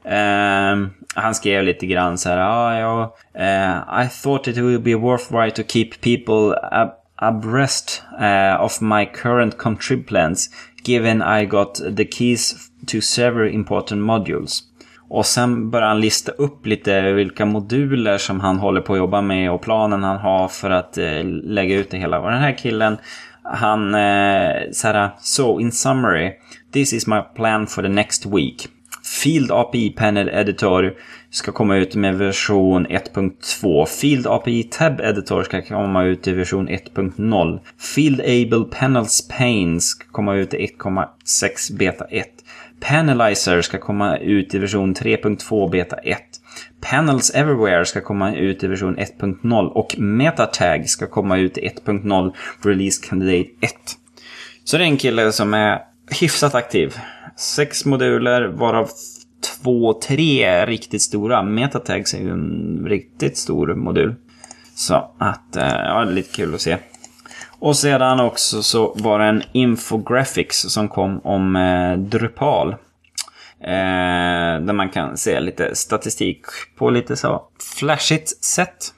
Eh, 0.04 0.88
han 1.14 1.34
skrev 1.34 1.64
lite 1.64 1.86
grann 1.86 2.18
så 2.18 2.28
här. 2.28 2.38
Ah, 2.38 2.78
ja, 2.78 3.16
eh, 3.34 4.04
I 4.04 4.08
thought 4.22 4.48
it 4.48 4.56
would 4.56 4.82
be 4.82 4.94
worthwhile 4.94 5.50
to 5.50 5.62
keep 5.68 6.00
people 6.00 6.58
ab 6.72 6.90
abreast 7.18 8.02
uh, 8.18 8.56
of 8.60 8.80
my 8.80 9.06
current 9.06 9.56
contrib 9.56 10.06
plans 10.06 10.50
given 10.84 11.22
I 11.22 11.46
got 11.46 11.74
the 11.96 12.04
keys 12.04 12.70
to 12.86 13.00
several 13.00 13.48
important 13.48 14.02
modules. 14.02 14.62
Och 15.08 15.26
sen 15.26 15.70
börjar 15.70 15.88
han 15.88 16.00
lista 16.00 16.32
upp 16.32 16.66
lite 16.66 17.12
vilka 17.12 17.44
moduler 17.44 18.18
som 18.18 18.40
han 18.40 18.58
håller 18.58 18.80
på 18.80 18.92
att 18.92 18.98
jobba 18.98 19.20
med 19.20 19.50
och 19.50 19.62
planen 19.62 20.02
han 20.02 20.18
har 20.18 20.48
för 20.48 20.70
att 20.70 20.98
eh, 20.98 21.24
lägga 21.24 21.76
ut 21.76 21.90
det 21.90 21.96
hela. 21.96 22.20
Och 22.20 22.30
den 22.30 22.40
här 22.40 22.58
killen, 22.58 22.96
han 23.42 23.94
eh, 23.94 24.70
såhär, 24.72 25.10
so 25.20 25.60
in 25.60 25.72
summary, 25.72 26.32
this 26.72 26.92
is 26.92 27.06
my 27.06 27.20
plan 27.36 27.66
for 27.66 27.82
the 27.82 27.88
next 27.88 28.26
week. 28.26 28.68
Field 29.22 29.52
API 29.52 29.90
Panel 29.90 30.28
Editor 30.28 30.94
ska 31.30 31.52
komma 31.52 31.76
ut 31.76 31.94
med 31.94 32.18
version 32.18 32.86
1.2. 32.86 33.86
Field 33.86 34.26
API 34.26 34.62
Tab 34.62 35.00
Editor 35.00 35.42
ska 35.42 35.62
komma 35.62 36.04
ut 36.04 36.28
i 36.28 36.32
version 36.32 36.68
1.0. 36.68 37.60
Field 37.78 38.20
Able 38.20 38.78
Panels 38.80 39.28
Pane 39.28 39.80
ska 39.80 40.04
komma 40.12 40.34
ut 40.34 40.54
i 40.54 40.66
1.6 40.66 41.78
Beta 41.78 42.04
1. 42.04 42.26
Panelizer 42.80 43.62
ska 43.62 43.78
komma 43.78 44.16
ut 44.18 44.54
i 44.54 44.58
version 44.58 44.94
3.2 44.94 45.70
Beta 45.70 45.96
1. 45.96 46.18
Panels 46.80 47.30
Everywhere 47.30 47.84
ska 47.84 48.00
komma 48.00 48.34
ut 48.34 48.64
i 48.64 48.66
version 48.66 48.96
1.0 48.96 49.66
och 49.66 49.94
Metatag 49.98 50.88
ska 50.88 51.06
komma 51.06 51.38
ut 51.38 51.58
i 51.58 51.68
1.0 51.68 52.32
Release 52.62 53.06
Candidate 53.08 53.50
1. 53.60 53.72
Så 54.64 54.78
det 54.78 54.84
är 54.84 54.88
en 54.88 54.96
kille 54.96 55.32
som 55.32 55.54
är 55.54 55.78
hyfsat 56.20 56.54
aktiv. 56.54 56.96
Sex 57.36 57.84
moduler 57.84 58.44
varav 58.44 58.90
två, 59.62 59.92
tre 59.92 60.66
riktigt 60.66 61.02
stora. 61.02 61.42
Metatags 61.42 62.14
är 62.14 62.18
ju 62.18 62.30
en 62.30 62.86
riktigt 62.88 63.36
stor 63.36 63.74
modul. 63.74 64.14
Så 64.74 64.94
att, 65.18 65.56
eh, 65.56 65.62
ja, 65.62 66.04
det 66.04 66.10
är 66.10 66.14
lite 66.14 66.36
kul 66.36 66.54
att 66.54 66.60
se. 66.60 66.76
Och 67.58 67.76
sedan 67.76 68.20
också 68.20 68.62
så 68.62 68.94
var 68.96 69.18
det 69.18 69.24
en 69.24 69.42
infographics 69.52 70.60
som 70.60 70.88
kom 70.88 71.20
om 71.24 71.56
eh, 71.56 71.98
Drupal. 71.98 72.68
Eh, 73.60 74.60
där 74.60 74.72
man 74.72 74.88
kan 74.88 75.16
se 75.16 75.40
lite 75.40 75.74
statistik 75.74 76.40
på 76.78 76.90
lite 76.90 77.16
så 77.16 77.42
flashigt 77.78 78.44
sätt. 78.44 78.92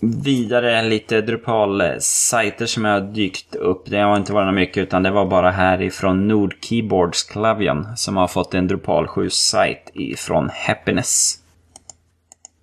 Vidare 0.00 0.82
lite 0.82 1.20
Drupal-sajter 1.20 2.66
som 2.66 2.84
jag 2.84 2.92
har 2.92 3.00
dykt 3.00 3.54
upp. 3.54 3.82
Det 3.86 3.98
har 3.98 4.16
inte 4.16 4.32
varit 4.32 4.54
mycket 4.54 4.82
utan 4.82 5.02
det 5.02 5.10
var 5.10 5.26
bara 5.26 5.50
härifrån 5.50 6.28
Nord 6.28 6.54
Keyboards 6.60 7.22
Klavian 7.22 7.96
som 7.96 8.16
har 8.16 8.28
fått 8.28 8.54
en 8.54 8.68
Drupal 8.68 9.06
7-sajt 9.06 9.90
ifrån 9.94 10.50
Happiness. 10.66 11.38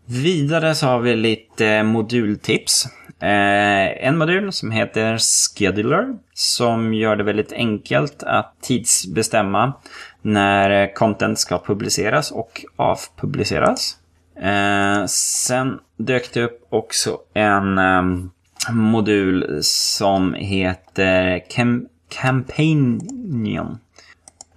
Vidare 0.06 0.76
så 0.76 0.88
har 0.88 1.00
vi 1.00 1.16
lite 1.16 1.84
modultips. 1.84 2.88
Eh, 3.19 4.07
en 4.07 4.17
modul 4.17 4.51
som 4.51 4.72
heter 4.72 5.17
Scheduler 5.17 6.17
som 6.34 6.93
gör 6.93 7.15
det 7.15 7.24
väldigt 7.24 7.53
enkelt 7.53 8.24
att 8.24 8.53
tidsbestämma 8.62 9.74
när 10.22 10.93
content 10.93 11.39
ska 11.39 11.60
publiceras 11.60 12.31
och 12.31 12.65
avpubliceras. 12.75 13.98
Eh, 14.41 15.05
sen 15.07 15.79
dök 15.98 16.34
det 16.34 16.43
upp 16.43 16.67
också 16.69 17.17
en 17.34 17.77
um, 17.77 18.31
modul 18.72 19.60
som 19.63 20.34
heter 20.34 21.39
Cam 21.50 21.88
Campaignion. 22.10 23.77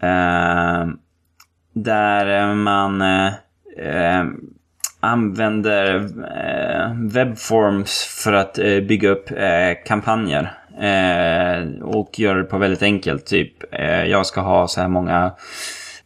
Eh, 0.00 0.86
där 1.72 2.54
man 2.54 3.02
eh, 3.02 3.32
ehm, 3.78 4.57
använder 5.00 5.94
eh, 5.96 6.92
webforms 6.94 8.22
för 8.24 8.32
att 8.32 8.58
eh, 8.58 8.80
bygga 8.80 9.10
upp 9.10 9.30
eh, 9.30 9.84
kampanjer. 9.86 10.52
Eh, 10.80 11.82
och 11.82 12.18
gör 12.18 12.36
det 12.36 12.44
på 12.44 12.58
väldigt 12.58 12.82
enkelt. 12.82 13.26
Typ, 13.26 13.74
eh, 13.74 14.04
jag 14.04 14.26
ska 14.26 14.40
ha 14.40 14.68
så 14.68 14.80
här 14.80 14.88
många 14.88 15.32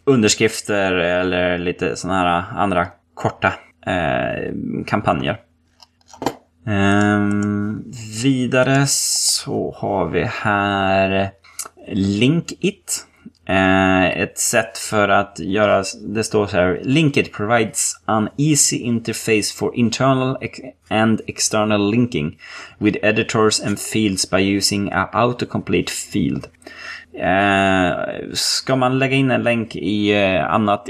underskrifter 0.05 0.93
eller 0.93 1.59
lite 1.59 1.97
sådana 1.97 2.21
här 2.21 2.45
andra 2.57 2.87
korta 3.15 3.53
eh, 3.87 4.53
kampanjer. 4.87 5.41
Ehm, 6.67 7.85
vidare 8.23 8.87
så 8.87 9.75
har 9.79 10.09
vi 10.09 10.25
här 10.25 11.31
Linkit. 11.89 13.07
Eh, 13.47 14.23
ett 14.23 14.39
sätt 14.39 14.79
för 14.79 15.09
att 15.09 15.39
göra, 15.39 15.85
det 16.03 16.25
står 16.25 16.47
så 16.47 16.57
här, 16.57 16.81
Linkit 16.85 17.33
provides 17.33 17.93
an 18.05 18.29
easy 18.39 18.77
interface 18.77 19.55
for 19.57 19.77
internal 19.77 20.37
and 20.89 21.21
external 21.27 21.91
linking 21.91 22.39
with 22.79 22.99
editors 23.03 23.61
and 23.61 23.79
fields 23.81 24.31
by 24.31 24.57
using 24.57 24.93
a 24.93 25.09
autocomplete 25.13 25.93
field. 25.93 26.47
Eh, 27.15 27.93
ska 28.33 28.77
man 28.77 28.99
lägga 28.99 29.17
in 29.17 29.31
en 29.31 29.43
länk 29.43 29.77
i 29.77 30.23
eh, 30.25 30.53
annat 30.53 30.89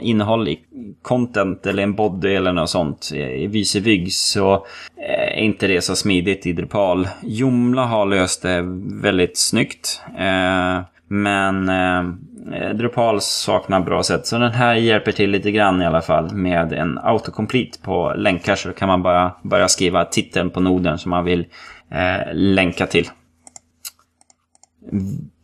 innehåll 0.00 0.48
i 0.48 0.60
content 1.02 1.66
eller 1.66 1.82
en 1.82 1.94
body 1.94 2.34
eller 2.34 2.52
något 2.52 2.70
sånt 2.70 3.10
eh, 3.14 3.30
i 3.30 3.46
Visevig 3.46 4.12
så 4.12 4.66
är 4.96 5.36
inte 5.36 5.66
det 5.66 5.80
så 5.80 5.96
smidigt 5.96 6.46
i 6.46 6.52
Drupal. 6.52 7.08
Jomla 7.22 7.84
har 7.84 8.06
löst 8.06 8.42
det 8.42 8.62
väldigt 9.02 9.38
snyggt. 9.38 10.00
Eh, 10.18 10.80
men 11.08 11.68
eh, 11.68 12.70
Drupal 12.74 13.20
saknar 13.20 13.80
bra 13.80 14.02
sätt. 14.02 14.26
Så 14.26 14.38
den 14.38 14.52
här 14.52 14.74
hjälper 14.74 15.12
till 15.12 15.30
lite 15.30 15.50
grann 15.50 15.82
i 15.82 15.86
alla 15.86 16.02
fall 16.02 16.34
med 16.34 16.72
en 16.72 16.98
autocomplete 16.98 17.78
på 17.82 18.14
länkar. 18.16 18.56
Så 18.56 18.72
kan 18.72 18.88
man 18.88 19.02
bara 19.02 19.34
börja 19.42 19.68
skriva 19.68 20.04
titeln 20.04 20.50
på 20.50 20.60
noden 20.60 20.98
som 20.98 21.10
man 21.10 21.24
vill 21.24 21.46
eh, 21.90 22.34
länka 22.34 22.86
till. 22.86 23.08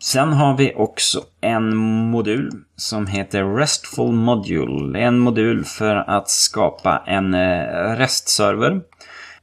Sen 0.03 0.33
har 0.33 0.57
vi 0.57 0.75
också 0.77 1.21
en 1.41 1.77
modul 1.77 2.51
som 2.77 3.07
heter 3.07 3.57
Restful 3.57 4.13
Module. 4.13 4.99
En 4.99 5.19
modul 5.19 5.65
för 5.65 5.97
att 5.97 6.31
skapa 6.31 7.03
en 7.07 7.35
eh, 7.35 7.97
restserver. 7.97 8.81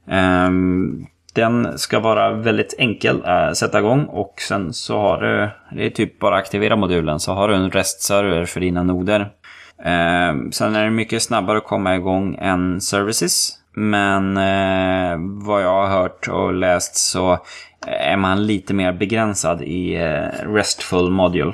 Ehm, 0.08 1.06
den 1.32 1.78
ska 1.78 2.00
vara 2.00 2.32
väldigt 2.32 2.74
enkel 2.78 3.24
att 3.24 3.56
sätta 3.56 3.78
igång 3.78 4.04
och 4.04 4.34
sen 4.48 4.72
så 4.72 4.98
har 4.98 5.20
du, 5.20 5.50
det 5.76 5.86
är 5.86 5.90
typ 5.90 6.18
bara 6.18 6.36
aktivera 6.36 6.76
modulen, 6.76 7.20
så 7.20 7.32
har 7.32 7.48
du 7.48 7.54
en 7.54 7.70
restserver 7.70 8.44
för 8.44 8.60
dina 8.60 8.82
noder. 8.82 9.20
Eh, 9.84 10.50
sen 10.50 10.76
är 10.76 10.84
det 10.84 10.90
mycket 10.90 11.22
snabbare 11.22 11.58
att 11.58 11.64
komma 11.64 11.96
igång 11.96 12.36
än 12.40 12.80
services. 12.80 13.58
Men 13.74 14.36
eh, 14.36 15.18
vad 15.46 15.62
jag 15.62 15.86
har 15.86 15.88
hört 15.88 16.28
och 16.28 16.54
läst 16.54 16.96
så 16.96 17.32
eh, 17.86 18.12
är 18.12 18.16
man 18.16 18.46
lite 18.46 18.74
mer 18.74 18.92
begränsad 18.92 19.62
i 19.62 19.94
eh, 19.94 20.52
RESTful 20.54 21.10
Module. 21.10 21.52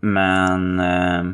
Men 0.00 0.80
eh, 0.80 1.24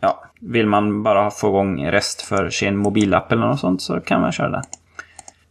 ja, 0.00 0.24
vill 0.40 0.66
man 0.66 1.02
bara 1.02 1.30
få 1.30 1.48
igång 1.48 1.86
REST 1.86 2.22
för 2.22 2.50
sin 2.50 2.76
mobilapp 2.76 3.32
eller 3.32 3.46
något 3.46 3.60
sånt 3.60 3.82
så 3.82 4.00
kan 4.00 4.20
man 4.20 4.32
köra 4.32 4.50
det. 4.50 4.62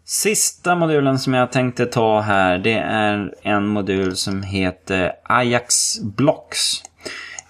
Sista 0.10 0.76
modulen 0.76 1.20
som 1.20 1.34
jag 1.34 1.52
tänkte 1.52 1.86
ta 1.86 2.20
här 2.20 2.58
det 2.58 2.74
är 2.74 3.34
en 3.42 3.68
modul 3.68 4.16
som 4.16 4.44
heter 4.44 5.12
Ajax 5.24 6.00
Blocks. 6.02 6.84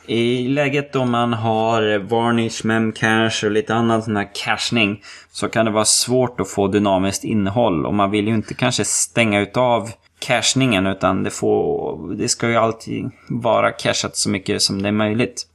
I 0.06 0.48
läget 0.48 0.94
då 0.94 1.06
man 1.06 1.34
har 1.34 2.00
Varnish, 2.00 2.66
Memcache 2.66 3.46
och 3.46 3.52
lite 3.52 3.76
annan 3.76 4.04
sån 4.04 4.16
här 4.16 4.30
cachning 4.34 5.02
så 5.32 5.50
kan 5.50 5.66
det 5.66 5.72
vara 5.72 5.86
svårt 5.86 6.40
att 6.40 6.50
få 6.50 6.68
dynamiskt 6.68 7.24
innehåll 7.24 7.86
och 7.86 7.94
man 7.94 8.12
vill 8.12 8.28
ju 8.28 8.34
inte 8.34 8.54
kanske 8.54 8.86
stänga 8.86 9.40
utav 9.42 9.90
cachningen 10.20 10.88
utan 10.88 11.24
det, 11.24 11.32
får, 11.32 12.16
det 12.16 12.28
ska 12.28 12.50
ju 12.50 12.56
alltid 12.56 13.10
vara 13.30 13.72
cachat 13.72 14.16
så 14.16 14.30
mycket 14.30 14.62
som 14.62 14.82
det 14.82 14.88
är 14.88 14.92
möjligt. 14.92 15.48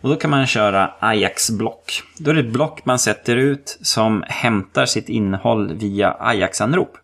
Och 0.00 0.08
då 0.08 0.16
kan 0.16 0.30
man 0.30 0.46
köra 0.46 0.90
Ajax-block. 1.00 2.02
Då 2.18 2.30
är 2.30 2.34
det 2.34 2.40
ett 2.40 2.52
block 2.52 2.84
man 2.84 2.98
sätter 2.98 3.36
ut 3.36 3.78
som 3.82 4.24
hämtar 4.26 4.86
sitt 4.86 5.08
innehåll 5.08 5.74
via 5.74 6.16
Ajax-anrop. 6.20 6.96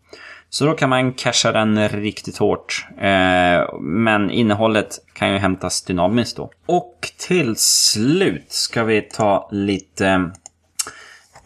Så 0.50 0.64
då 0.66 0.72
kan 0.74 0.88
man 0.88 1.12
casha 1.12 1.52
den 1.52 1.88
riktigt 1.88 2.38
hårt. 2.38 2.86
Eh, 2.98 3.80
men 3.80 4.30
innehållet 4.30 4.98
kan 5.12 5.32
ju 5.32 5.38
hämtas 5.38 5.82
dynamiskt 5.82 6.36
då. 6.36 6.50
Och 6.66 7.12
till 7.18 7.56
slut 7.56 8.52
ska 8.52 8.84
vi 8.84 9.02
ta 9.02 9.48
lite 9.52 10.30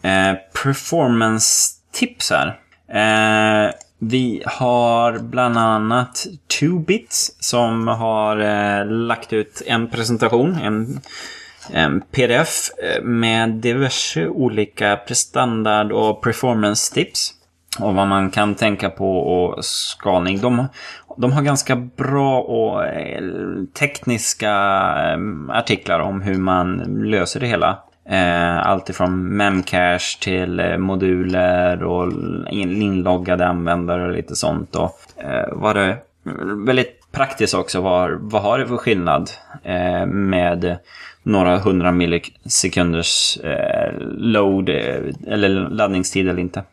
eh, 0.01 0.33
performance-tips 0.63 2.31
här. 2.31 2.59
Eh, 2.89 3.71
vi 3.99 4.43
har 4.45 5.19
bland 5.19 5.57
annat 5.57 6.27
2bits 6.61 7.31
som 7.39 7.87
har 7.87 8.39
eh, 8.39 8.85
lagt 8.85 9.33
ut 9.33 9.61
en 9.65 9.89
presentation, 9.89 10.57
en, 10.63 10.99
en 11.71 12.01
pdf 12.01 12.69
eh, 12.83 13.03
med 13.03 13.49
diverse 13.49 14.27
olika 14.27 14.97
prestandard 15.07 15.91
och 15.91 16.23
performance 16.23 16.93
tips. 16.93 17.33
Och 17.79 17.95
vad 17.95 18.07
man 18.07 18.31
kan 18.31 18.55
tänka 18.55 18.89
på 18.89 19.17
och 19.17 19.65
skalning. 19.65 20.41
De, 20.41 20.67
de 21.17 21.31
har 21.31 21.41
ganska 21.41 21.75
bra 21.75 22.41
och 22.41 22.85
eh, 22.85 23.23
tekniska 23.79 24.53
eh, 24.97 25.17
artiklar 25.57 25.99
om 25.99 26.21
hur 26.21 26.37
man 26.37 26.77
löser 27.03 27.39
det 27.39 27.47
hela. 27.47 27.79
Eh, 28.09 28.67
allt 28.67 28.89
ifrån 28.89 29.37
memcache 29.37 30.19
till 30.21 30.59
eh, 30.59 30.77
moduler 30.77 31.83
och 31.83 32.11
inloggade 32.49 33.47
användare 33.47 34.05
och 34.05 34.13
lite 34.13 34.35
sånt. 34.35 34.75
Och, 34.75 35.23
eh, 35.23 35.73
det 35.73 35.97
väldigt 36.65 37.11
praktiskt 37.11 37.53
också. 37.53 37.81
Vad, 37.81 38.11
vad 38.21 38.41
har 38.41 38.59
det 38.59 38.67
för 38.67 38.77
skillnad 38.77 39.29
eh, 39.63 40.05
med 40.05 40.77
några 41.23 41.57
hundra 41.57 41.91
millisekunders 41.91 43.37
eh, 43.37 43.97
load 44.01 44.69
eh, 44.69 45.13
eller 45.27 45.49
laddningstid 45.69 46.29
eller 46.29 46.41
inte. 46.41 46.63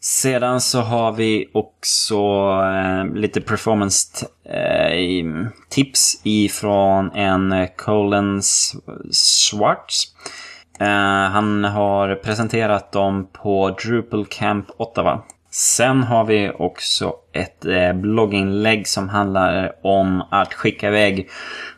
Sedan 0.00 0.60
så 0.60 0.80
har 0.80 1.12
vi 1.12 1.50
också 1.54 2.16
eh, 2.62 3.14
lite 3.14 3.40
performance 3.40 4.26
eh, 4.44 5.26
tips 5.68 6.20
ifrån 6.24 7.10
en 7.10 7.68
Colin 7.76 8.42
Schwartz. 9.12 10.04
Eh, 10.80 11.30
han 11.30 11.64
har 11.64 12.14
presenterat 12.14 12.92
dem 12.92 13.28
på 13.32 13.76
Drupal 13.84 14.26
Camp 14.26 14.66
Ottawa. 14.76 15.22
Sen 15.56 16.02
har 16.02 16.24
vi 16.24 16.50
också 16.58 17.14
ett 17.32 17.64
eh, 17.64 17.92
blogginlägg 17.92 18.88
som 18.88 19.08
handlar 19.08 19.64
eh, 19.64 19.70
om 19.82 20.22
att 20.30 20.54
skicka 20.54 20.88
iväg 20.88 21.28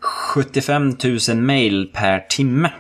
75 0.01 0.97
000 1.29 1.37
mail 1.37 1.91
per 1.95 2.19
timme. 2.29 2.71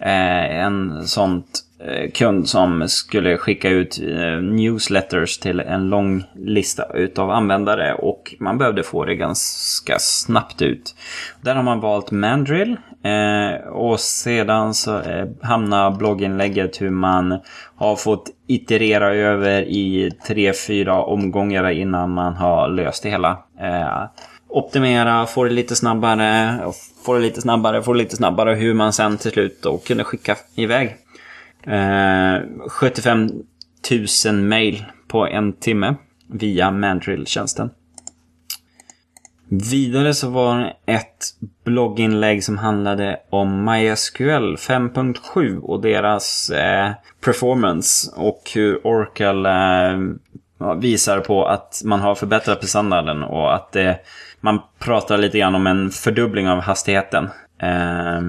Eh, 0.00 0.56
en 0.64 1.06
sånt 1.06 1.66
Eh, 1.78 2.10
kund 2.10 2.48
som 2.48 2.88
skulle 2.88 3.36
skicka 3.36 3.68
ut 3.68 4.00
eh, 4.02 4.42
newsletters 4.42 5.38
till 5.38 5.60
en 5.60 5.88
lång 5.88 6.24
lista 6.34 6.84
utav 6.94 7.30
användare 7.30 7.94
och 7.94 8.34
man 8.40 8.58
behövde 8.58 8.82
få 8.82 9.04
det 9.04 9.14
ganska 9.14 9.98
snabbt 9.98 10.62
ut. 10.62 10.94
Där 11.40 11.54
har 11.54 11.62
man 11.62 11.80
valt 11.80 12.10
Mandrill 12.10 12.76
eh, 13.04 13.68
och 13.68 14.00
sedan 14.00 14.74
så 14.74 15.00
eh, 15.00 15.26
hamnar 15.42 15.90
blogginlägget 15.90 16.80
hur 16.80 16.90
man 16.90 17.40
har 17.76 17.96
fått 17.96 18.30
iterera 18.46 19.14
över 19.14 19.62
i 19.62 20.10
tre, 20.26 20.52
fyra 20.52 21.02
omgångar 21.02 21.70
innan 21.70 22.10
man 22.10 22.34
har 22.34 22.68
löst 22.68 23.02
det 23.02 23.10
hela. 23.10 23.30
Eh, 23.60 24.04
optimera, 24.48 25.26
få 25.26 25.44
det 25.44 25.50
lite 25.50 25.76
snabbare, 25.76 26.58
få 27.04 27.14
det 27.14 27.20
lite 27.20 27.40
snabbare, 27.40 27.82
få 27.82 27.92
det 27.92 27.98
lite 27.98 28.16
snabbare 28.16 28.54
hur 28.54 28.74
man 28.74 28.92
sen 28.92 29.16
till 29.16 29.30
slut 29.30 29.62
då 29.62 29.78
kunde 29.78 30.04
skicka 30.04 30.36
iväg 30.54 30.96
Eh, 31.66 32.40
75 32.68 33.30
000 34.26 34.34
mail 34.34 34.84
på 35.08 35.26
en 35.26 35.52
timme 35.52 35.94
via 36.28 36.70
Mandrill-tjänsten. 36.70 37.70
Vidare 39.48 40.14
så 40.14 40.28
var 40.28 40.58
det 40.58 40.92
ett 40.92 41.24
blogginlägg 41.64 42.44
som 42.44 42.58
handlade 42.58 43.20
om 43.30 43.64
MySQL 43.64 44.56
5.7 44.56 45.58
och 45.58 45.82
deras 45.82 46.50
eh, 46.50 46.90
performance 47.24 48.10
och 48.16 48.42
hur 48.54 48.86
Oracle 48.86 49.50
eh, 49.50 50.74
visar 50.76 51.20
på 51.20 51.46
att 51.46 51.82
man 51.84 52.00
har 52.00 52.14
förbättrat 52.14 52.60
prestandaden 52.60 53.22
och 53.22 53.54
att 53.54 53.76
eh, 53.76 53.92
man 54.40 54.60
pratar 54.78 55.18
lite 55.18 55.38
grann 55.38 55.54
om 55.54 55.66
en 55.66 55.90
fördubbling 55.90 56.48
av 56.48 56.60
hastigheten. 56.60 57.28
Eh, 57.58 58.20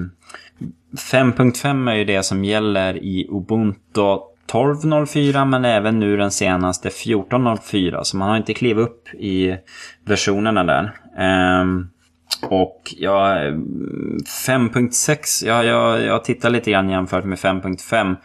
5.5 0.96 1.90
är 1.90 1.94
ju 1.94 2.04
det 2.04 2.22
som 2.22 2.44
gäller 2.44 2.96
i 2.96 3.26
Ubuntu 3.30 4.18
12.04 4.52 5.44
men 5.44 5.64
även 5.64 5.98
nu 6.00 6.16
den 6.16 6.30
senaste 6.30 6.88
14.04 6.88 8.02
så 8.02 8.16
man 8.16 8.28
har 8.28 8.36
inte 8.36 8.54
klivit 8.54 8.88
upp 8.88 9.08
i 9.14 9.56
versionerna 10.04 10.64
där. 10.64 10.92
Um, 11.60 11.90
och 12.42 12.94
ja, 12.96 13.38
5.6, 14.46 15.46
ja, 15.46 15.64
jag, 15.64 16.02
jag 16.02 16.24
tittar 16.24 16.50
lite 16.50 16.70
grann 16.70 16.90
jämfört 16.90 17.24
med 17.24 17.38
5.5. 17.38 18.16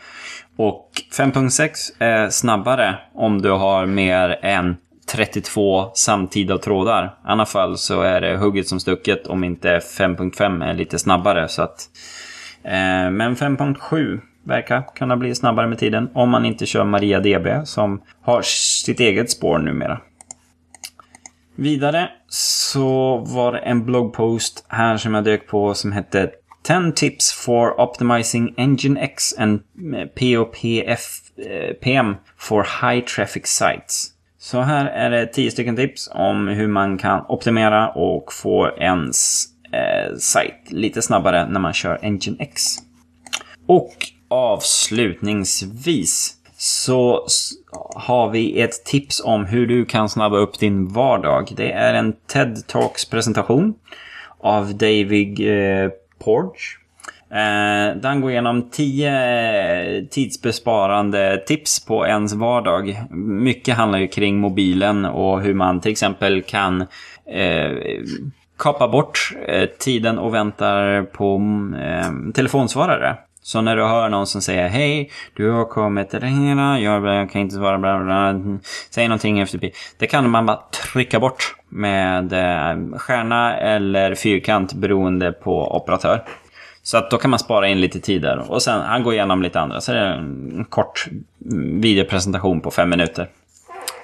Och 0.56 0.90
5.6 1.18 1.70
är 2.00 2.30
snabbare 2.30 2.96
om 3.14 3.42
du 3.42 3.52
har 3.52 3.86
mer 3.86 4.40
än 4.42 4.78
32 5.12 5.92
samtida 5.94 6.58
trådar. 6.58 7.06
I 7.06 7.10
annat 7.24 7.50
fall 7.50 7.78
så 7.78 8.02
är 8.02 8.22
det 8.22 8.38
hugget 8.38 8.68
som 8.68 8.80
stucket 8.80 9.28
om 9.28 9.44
inte 9.44 9.80
5.5 9.80 10.66
är 10.66 10.74
lite 10.74 11.00
snabbare. 11.00 11.48
Så 11.48 11.62
att 11.62 11.90
Eh, 12.64 13.12
men 13.12 13.36
5.7 13.36 14.22
verkar 14.44 14.84
kunna 14.96 15.18
bli 15.18 15.36
snabbare 15.36 15.68
med 15.68 15.80
tiden 15.80 16.10
om 16.14 16.30
man 16.30 16.46
inte 16.46 16.66
kör 16.66 16.84
MariaDB 16.84 17.68
som 17.68 18.02
har 18.22 18.42
sitt 18.86 19.00
eget 19.00 19.32
spår 19.32 19.60
numera. 19.60 20.02
Vidare 21.56 22.10
så 22.28 23.18
var 23.18 23.52
det 23.52 23.60
en 23.60 23.86
bloggpost 23.86 24.66
här 24.68 24.98
som 24.98 25.14
jag 25.14 25.24
dök 25.24 25.48
på 25.48 25.74
som 25.74 25.92
hette 25.92 26.32
10 26.64 26.92
tips 26.92 27.34
for 27.34 27.82
optimizing 27.82 28.54
Nginx 28.58 29.34
and 29.38 29.60
eh, 29.96 30.08
POPFPM 30.08 32.10
eh, 32.10 32.16
for 32.38 32.66
high 32.82 33.06
traffic 33.06 33.48
sites. 33.48 34.10
Så 34.40 34.62
här 34.62 34.86
är 34.86 35.10
det 35.10 35.26
10 35.26 35.52
stycken 35.52 35.76
tips 35.76 36.10
om 36.14 36.48
hur 36.48 36.68
man 36.68 36.98
kan 36.98 37.26
optimera 37.28 37.90
och 37.90 38.34
få 38.34 38.70
ens 38.78 39.46
eh, 39.72 40.16
sajt 40.18 40.72
lite 40.72 41.02
snabbare 41.02 41.50
när 41.50 41.60
man 41.60 41.74
kör 41.74 42.00
Nginx. 42.02 42.64
Och 43.68 43.94
avslutningsvis 44.34 46.34
så 46.58 47.28
har 47.96 48.30
vi 48.30 48.62
ett 48.62 48.86
tips 48.86 49.22
om 49.26 49.46
hur 49.46 49.67
du 49.67 49.86
kan 49.86 50.10
snabba 50.10 50.38
upp 50.38 50.60
din 50.60 50.88
vardag. 50.88 51.54
Det 51.56 51.72
är 51.72 51.93
en 51.93 52.13
TED 52.28 52.67
Talks 52.67 53.06
presentation 53.06 53.74
av 54.39 54.76
David 54.76 55.39
eh, 55.39 55.89
Porge. 56.24 56.60
Eh, 57.32 58.02
den 58.02 58.22
går 58.22 58.32
igenom 58.32 58.69
10 58.69 59.10
eh, 59.10 60.04
tidsbesparande 60.04 61.43
tips 61.48 61.86
på 61.86 62.08
ens 62.08 62.34
vardag. 62.34 63.04
Mycket 63.12 63.76
handlar 63.76 64.00
ju 64.00 64.08
kring 64.08 64.38
mobilen 64.38 65.06
och 65.06 65.41
hur 65.41 65.54
man 65.54 65.82
till 65.82 65.91
exempel 65.91 66.41
kan 66.41 66.82
eh, 67.26 67.72
bort 68.91 69.34
eh, 69.48 69.65
tiden 69.65 70.19
och 70.19 70.34
väntar 70.34 71.04
på 71.04 71.36
mm, 71.36 71.74
eh, 71.74 72.34
telefonsvarare. 72.34 73.17
Så 73.44 73.62
när 73.62 73.76
du 73.76 73.84
hör 73.84 74.10
någon 74.10 74.28
som 74.28 74.42
säger 74.42 74.68
hej, 74.68 75.12
du 75.34 75.50
har 75.50 75.66
kommit 75.66 76.14
jag 77.16 77.32
kan 77.32 77.42
inte 77.42 77.56
svara, 77.56 77.78
bla 77.78 78.04
bla, 78.04 78.36
säg 78.90 79.08
någonting 79.08 79.40
efter 79.40 79.58
Det 79.98 80.08
kan 80.08 80.30
man 80.30 80.46
bara 80.46 80.60
trycka 80.94 81.20
bort 81.20 81.56
med 81.70 82.34
eh, 82.34 82.98
stjärna 82.98 83.58
eller 83.58 84.16
fyrkant 84.16 84.74
beroende 84.74 85.32
på 85.32 85.76
operatör. 85.76 86.24
Så 86.84 86.98
att 86.98 87.12
då 87.12 87.18
kan 87.18 87.30
man 87.30 87.40
spara 87.40 87.68
in 87.68 87.82
lite 87.82 88.00
tid 88.00 88.22
där. 88.22 88.52
Och 88.52 88.62
sen, 88.62 88.82
han 88.82 89.04
går 89.04 89.14
igenom 89.14 89.42
lite 89.42 89.60
andra. 89.60 89.82
Så 89.82 89.92
det 89.92 90.00
är 90.00 90.14
en 90.14 90.66
kort 90.70 91.08
videopresentation 91.82 92.62
på 92.62 92.72
fem 92.72 92.90
minuter. 92.90 93.28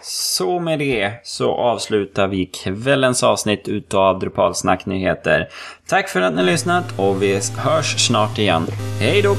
Så 0.01 0.59
med 0.59 0.79
det 0.79 1.11
så 1.23 1.55
avslutar 1.55 2.27
vi 2.27 2.45
kvällens 2.45 3.23
avsnitt 3.23 3.67
utav 3.67 4.19
Drupalsnack 4.19 4.85
Nyheter. 4.85 5.49
Tack 5.87 6.09
för 6.09 6.21
att 6.21 6.33
ni 6.33 6.39
har 6.39 6.45
lyssnat 6.45 6.85
och 6.97 7.23
vi 7.23 7.39
hörs 7.57 8.07
snart 8.07 8.37
igen. 8.37 8.67
Hej 8.99 9.21
då! 9.21 9.35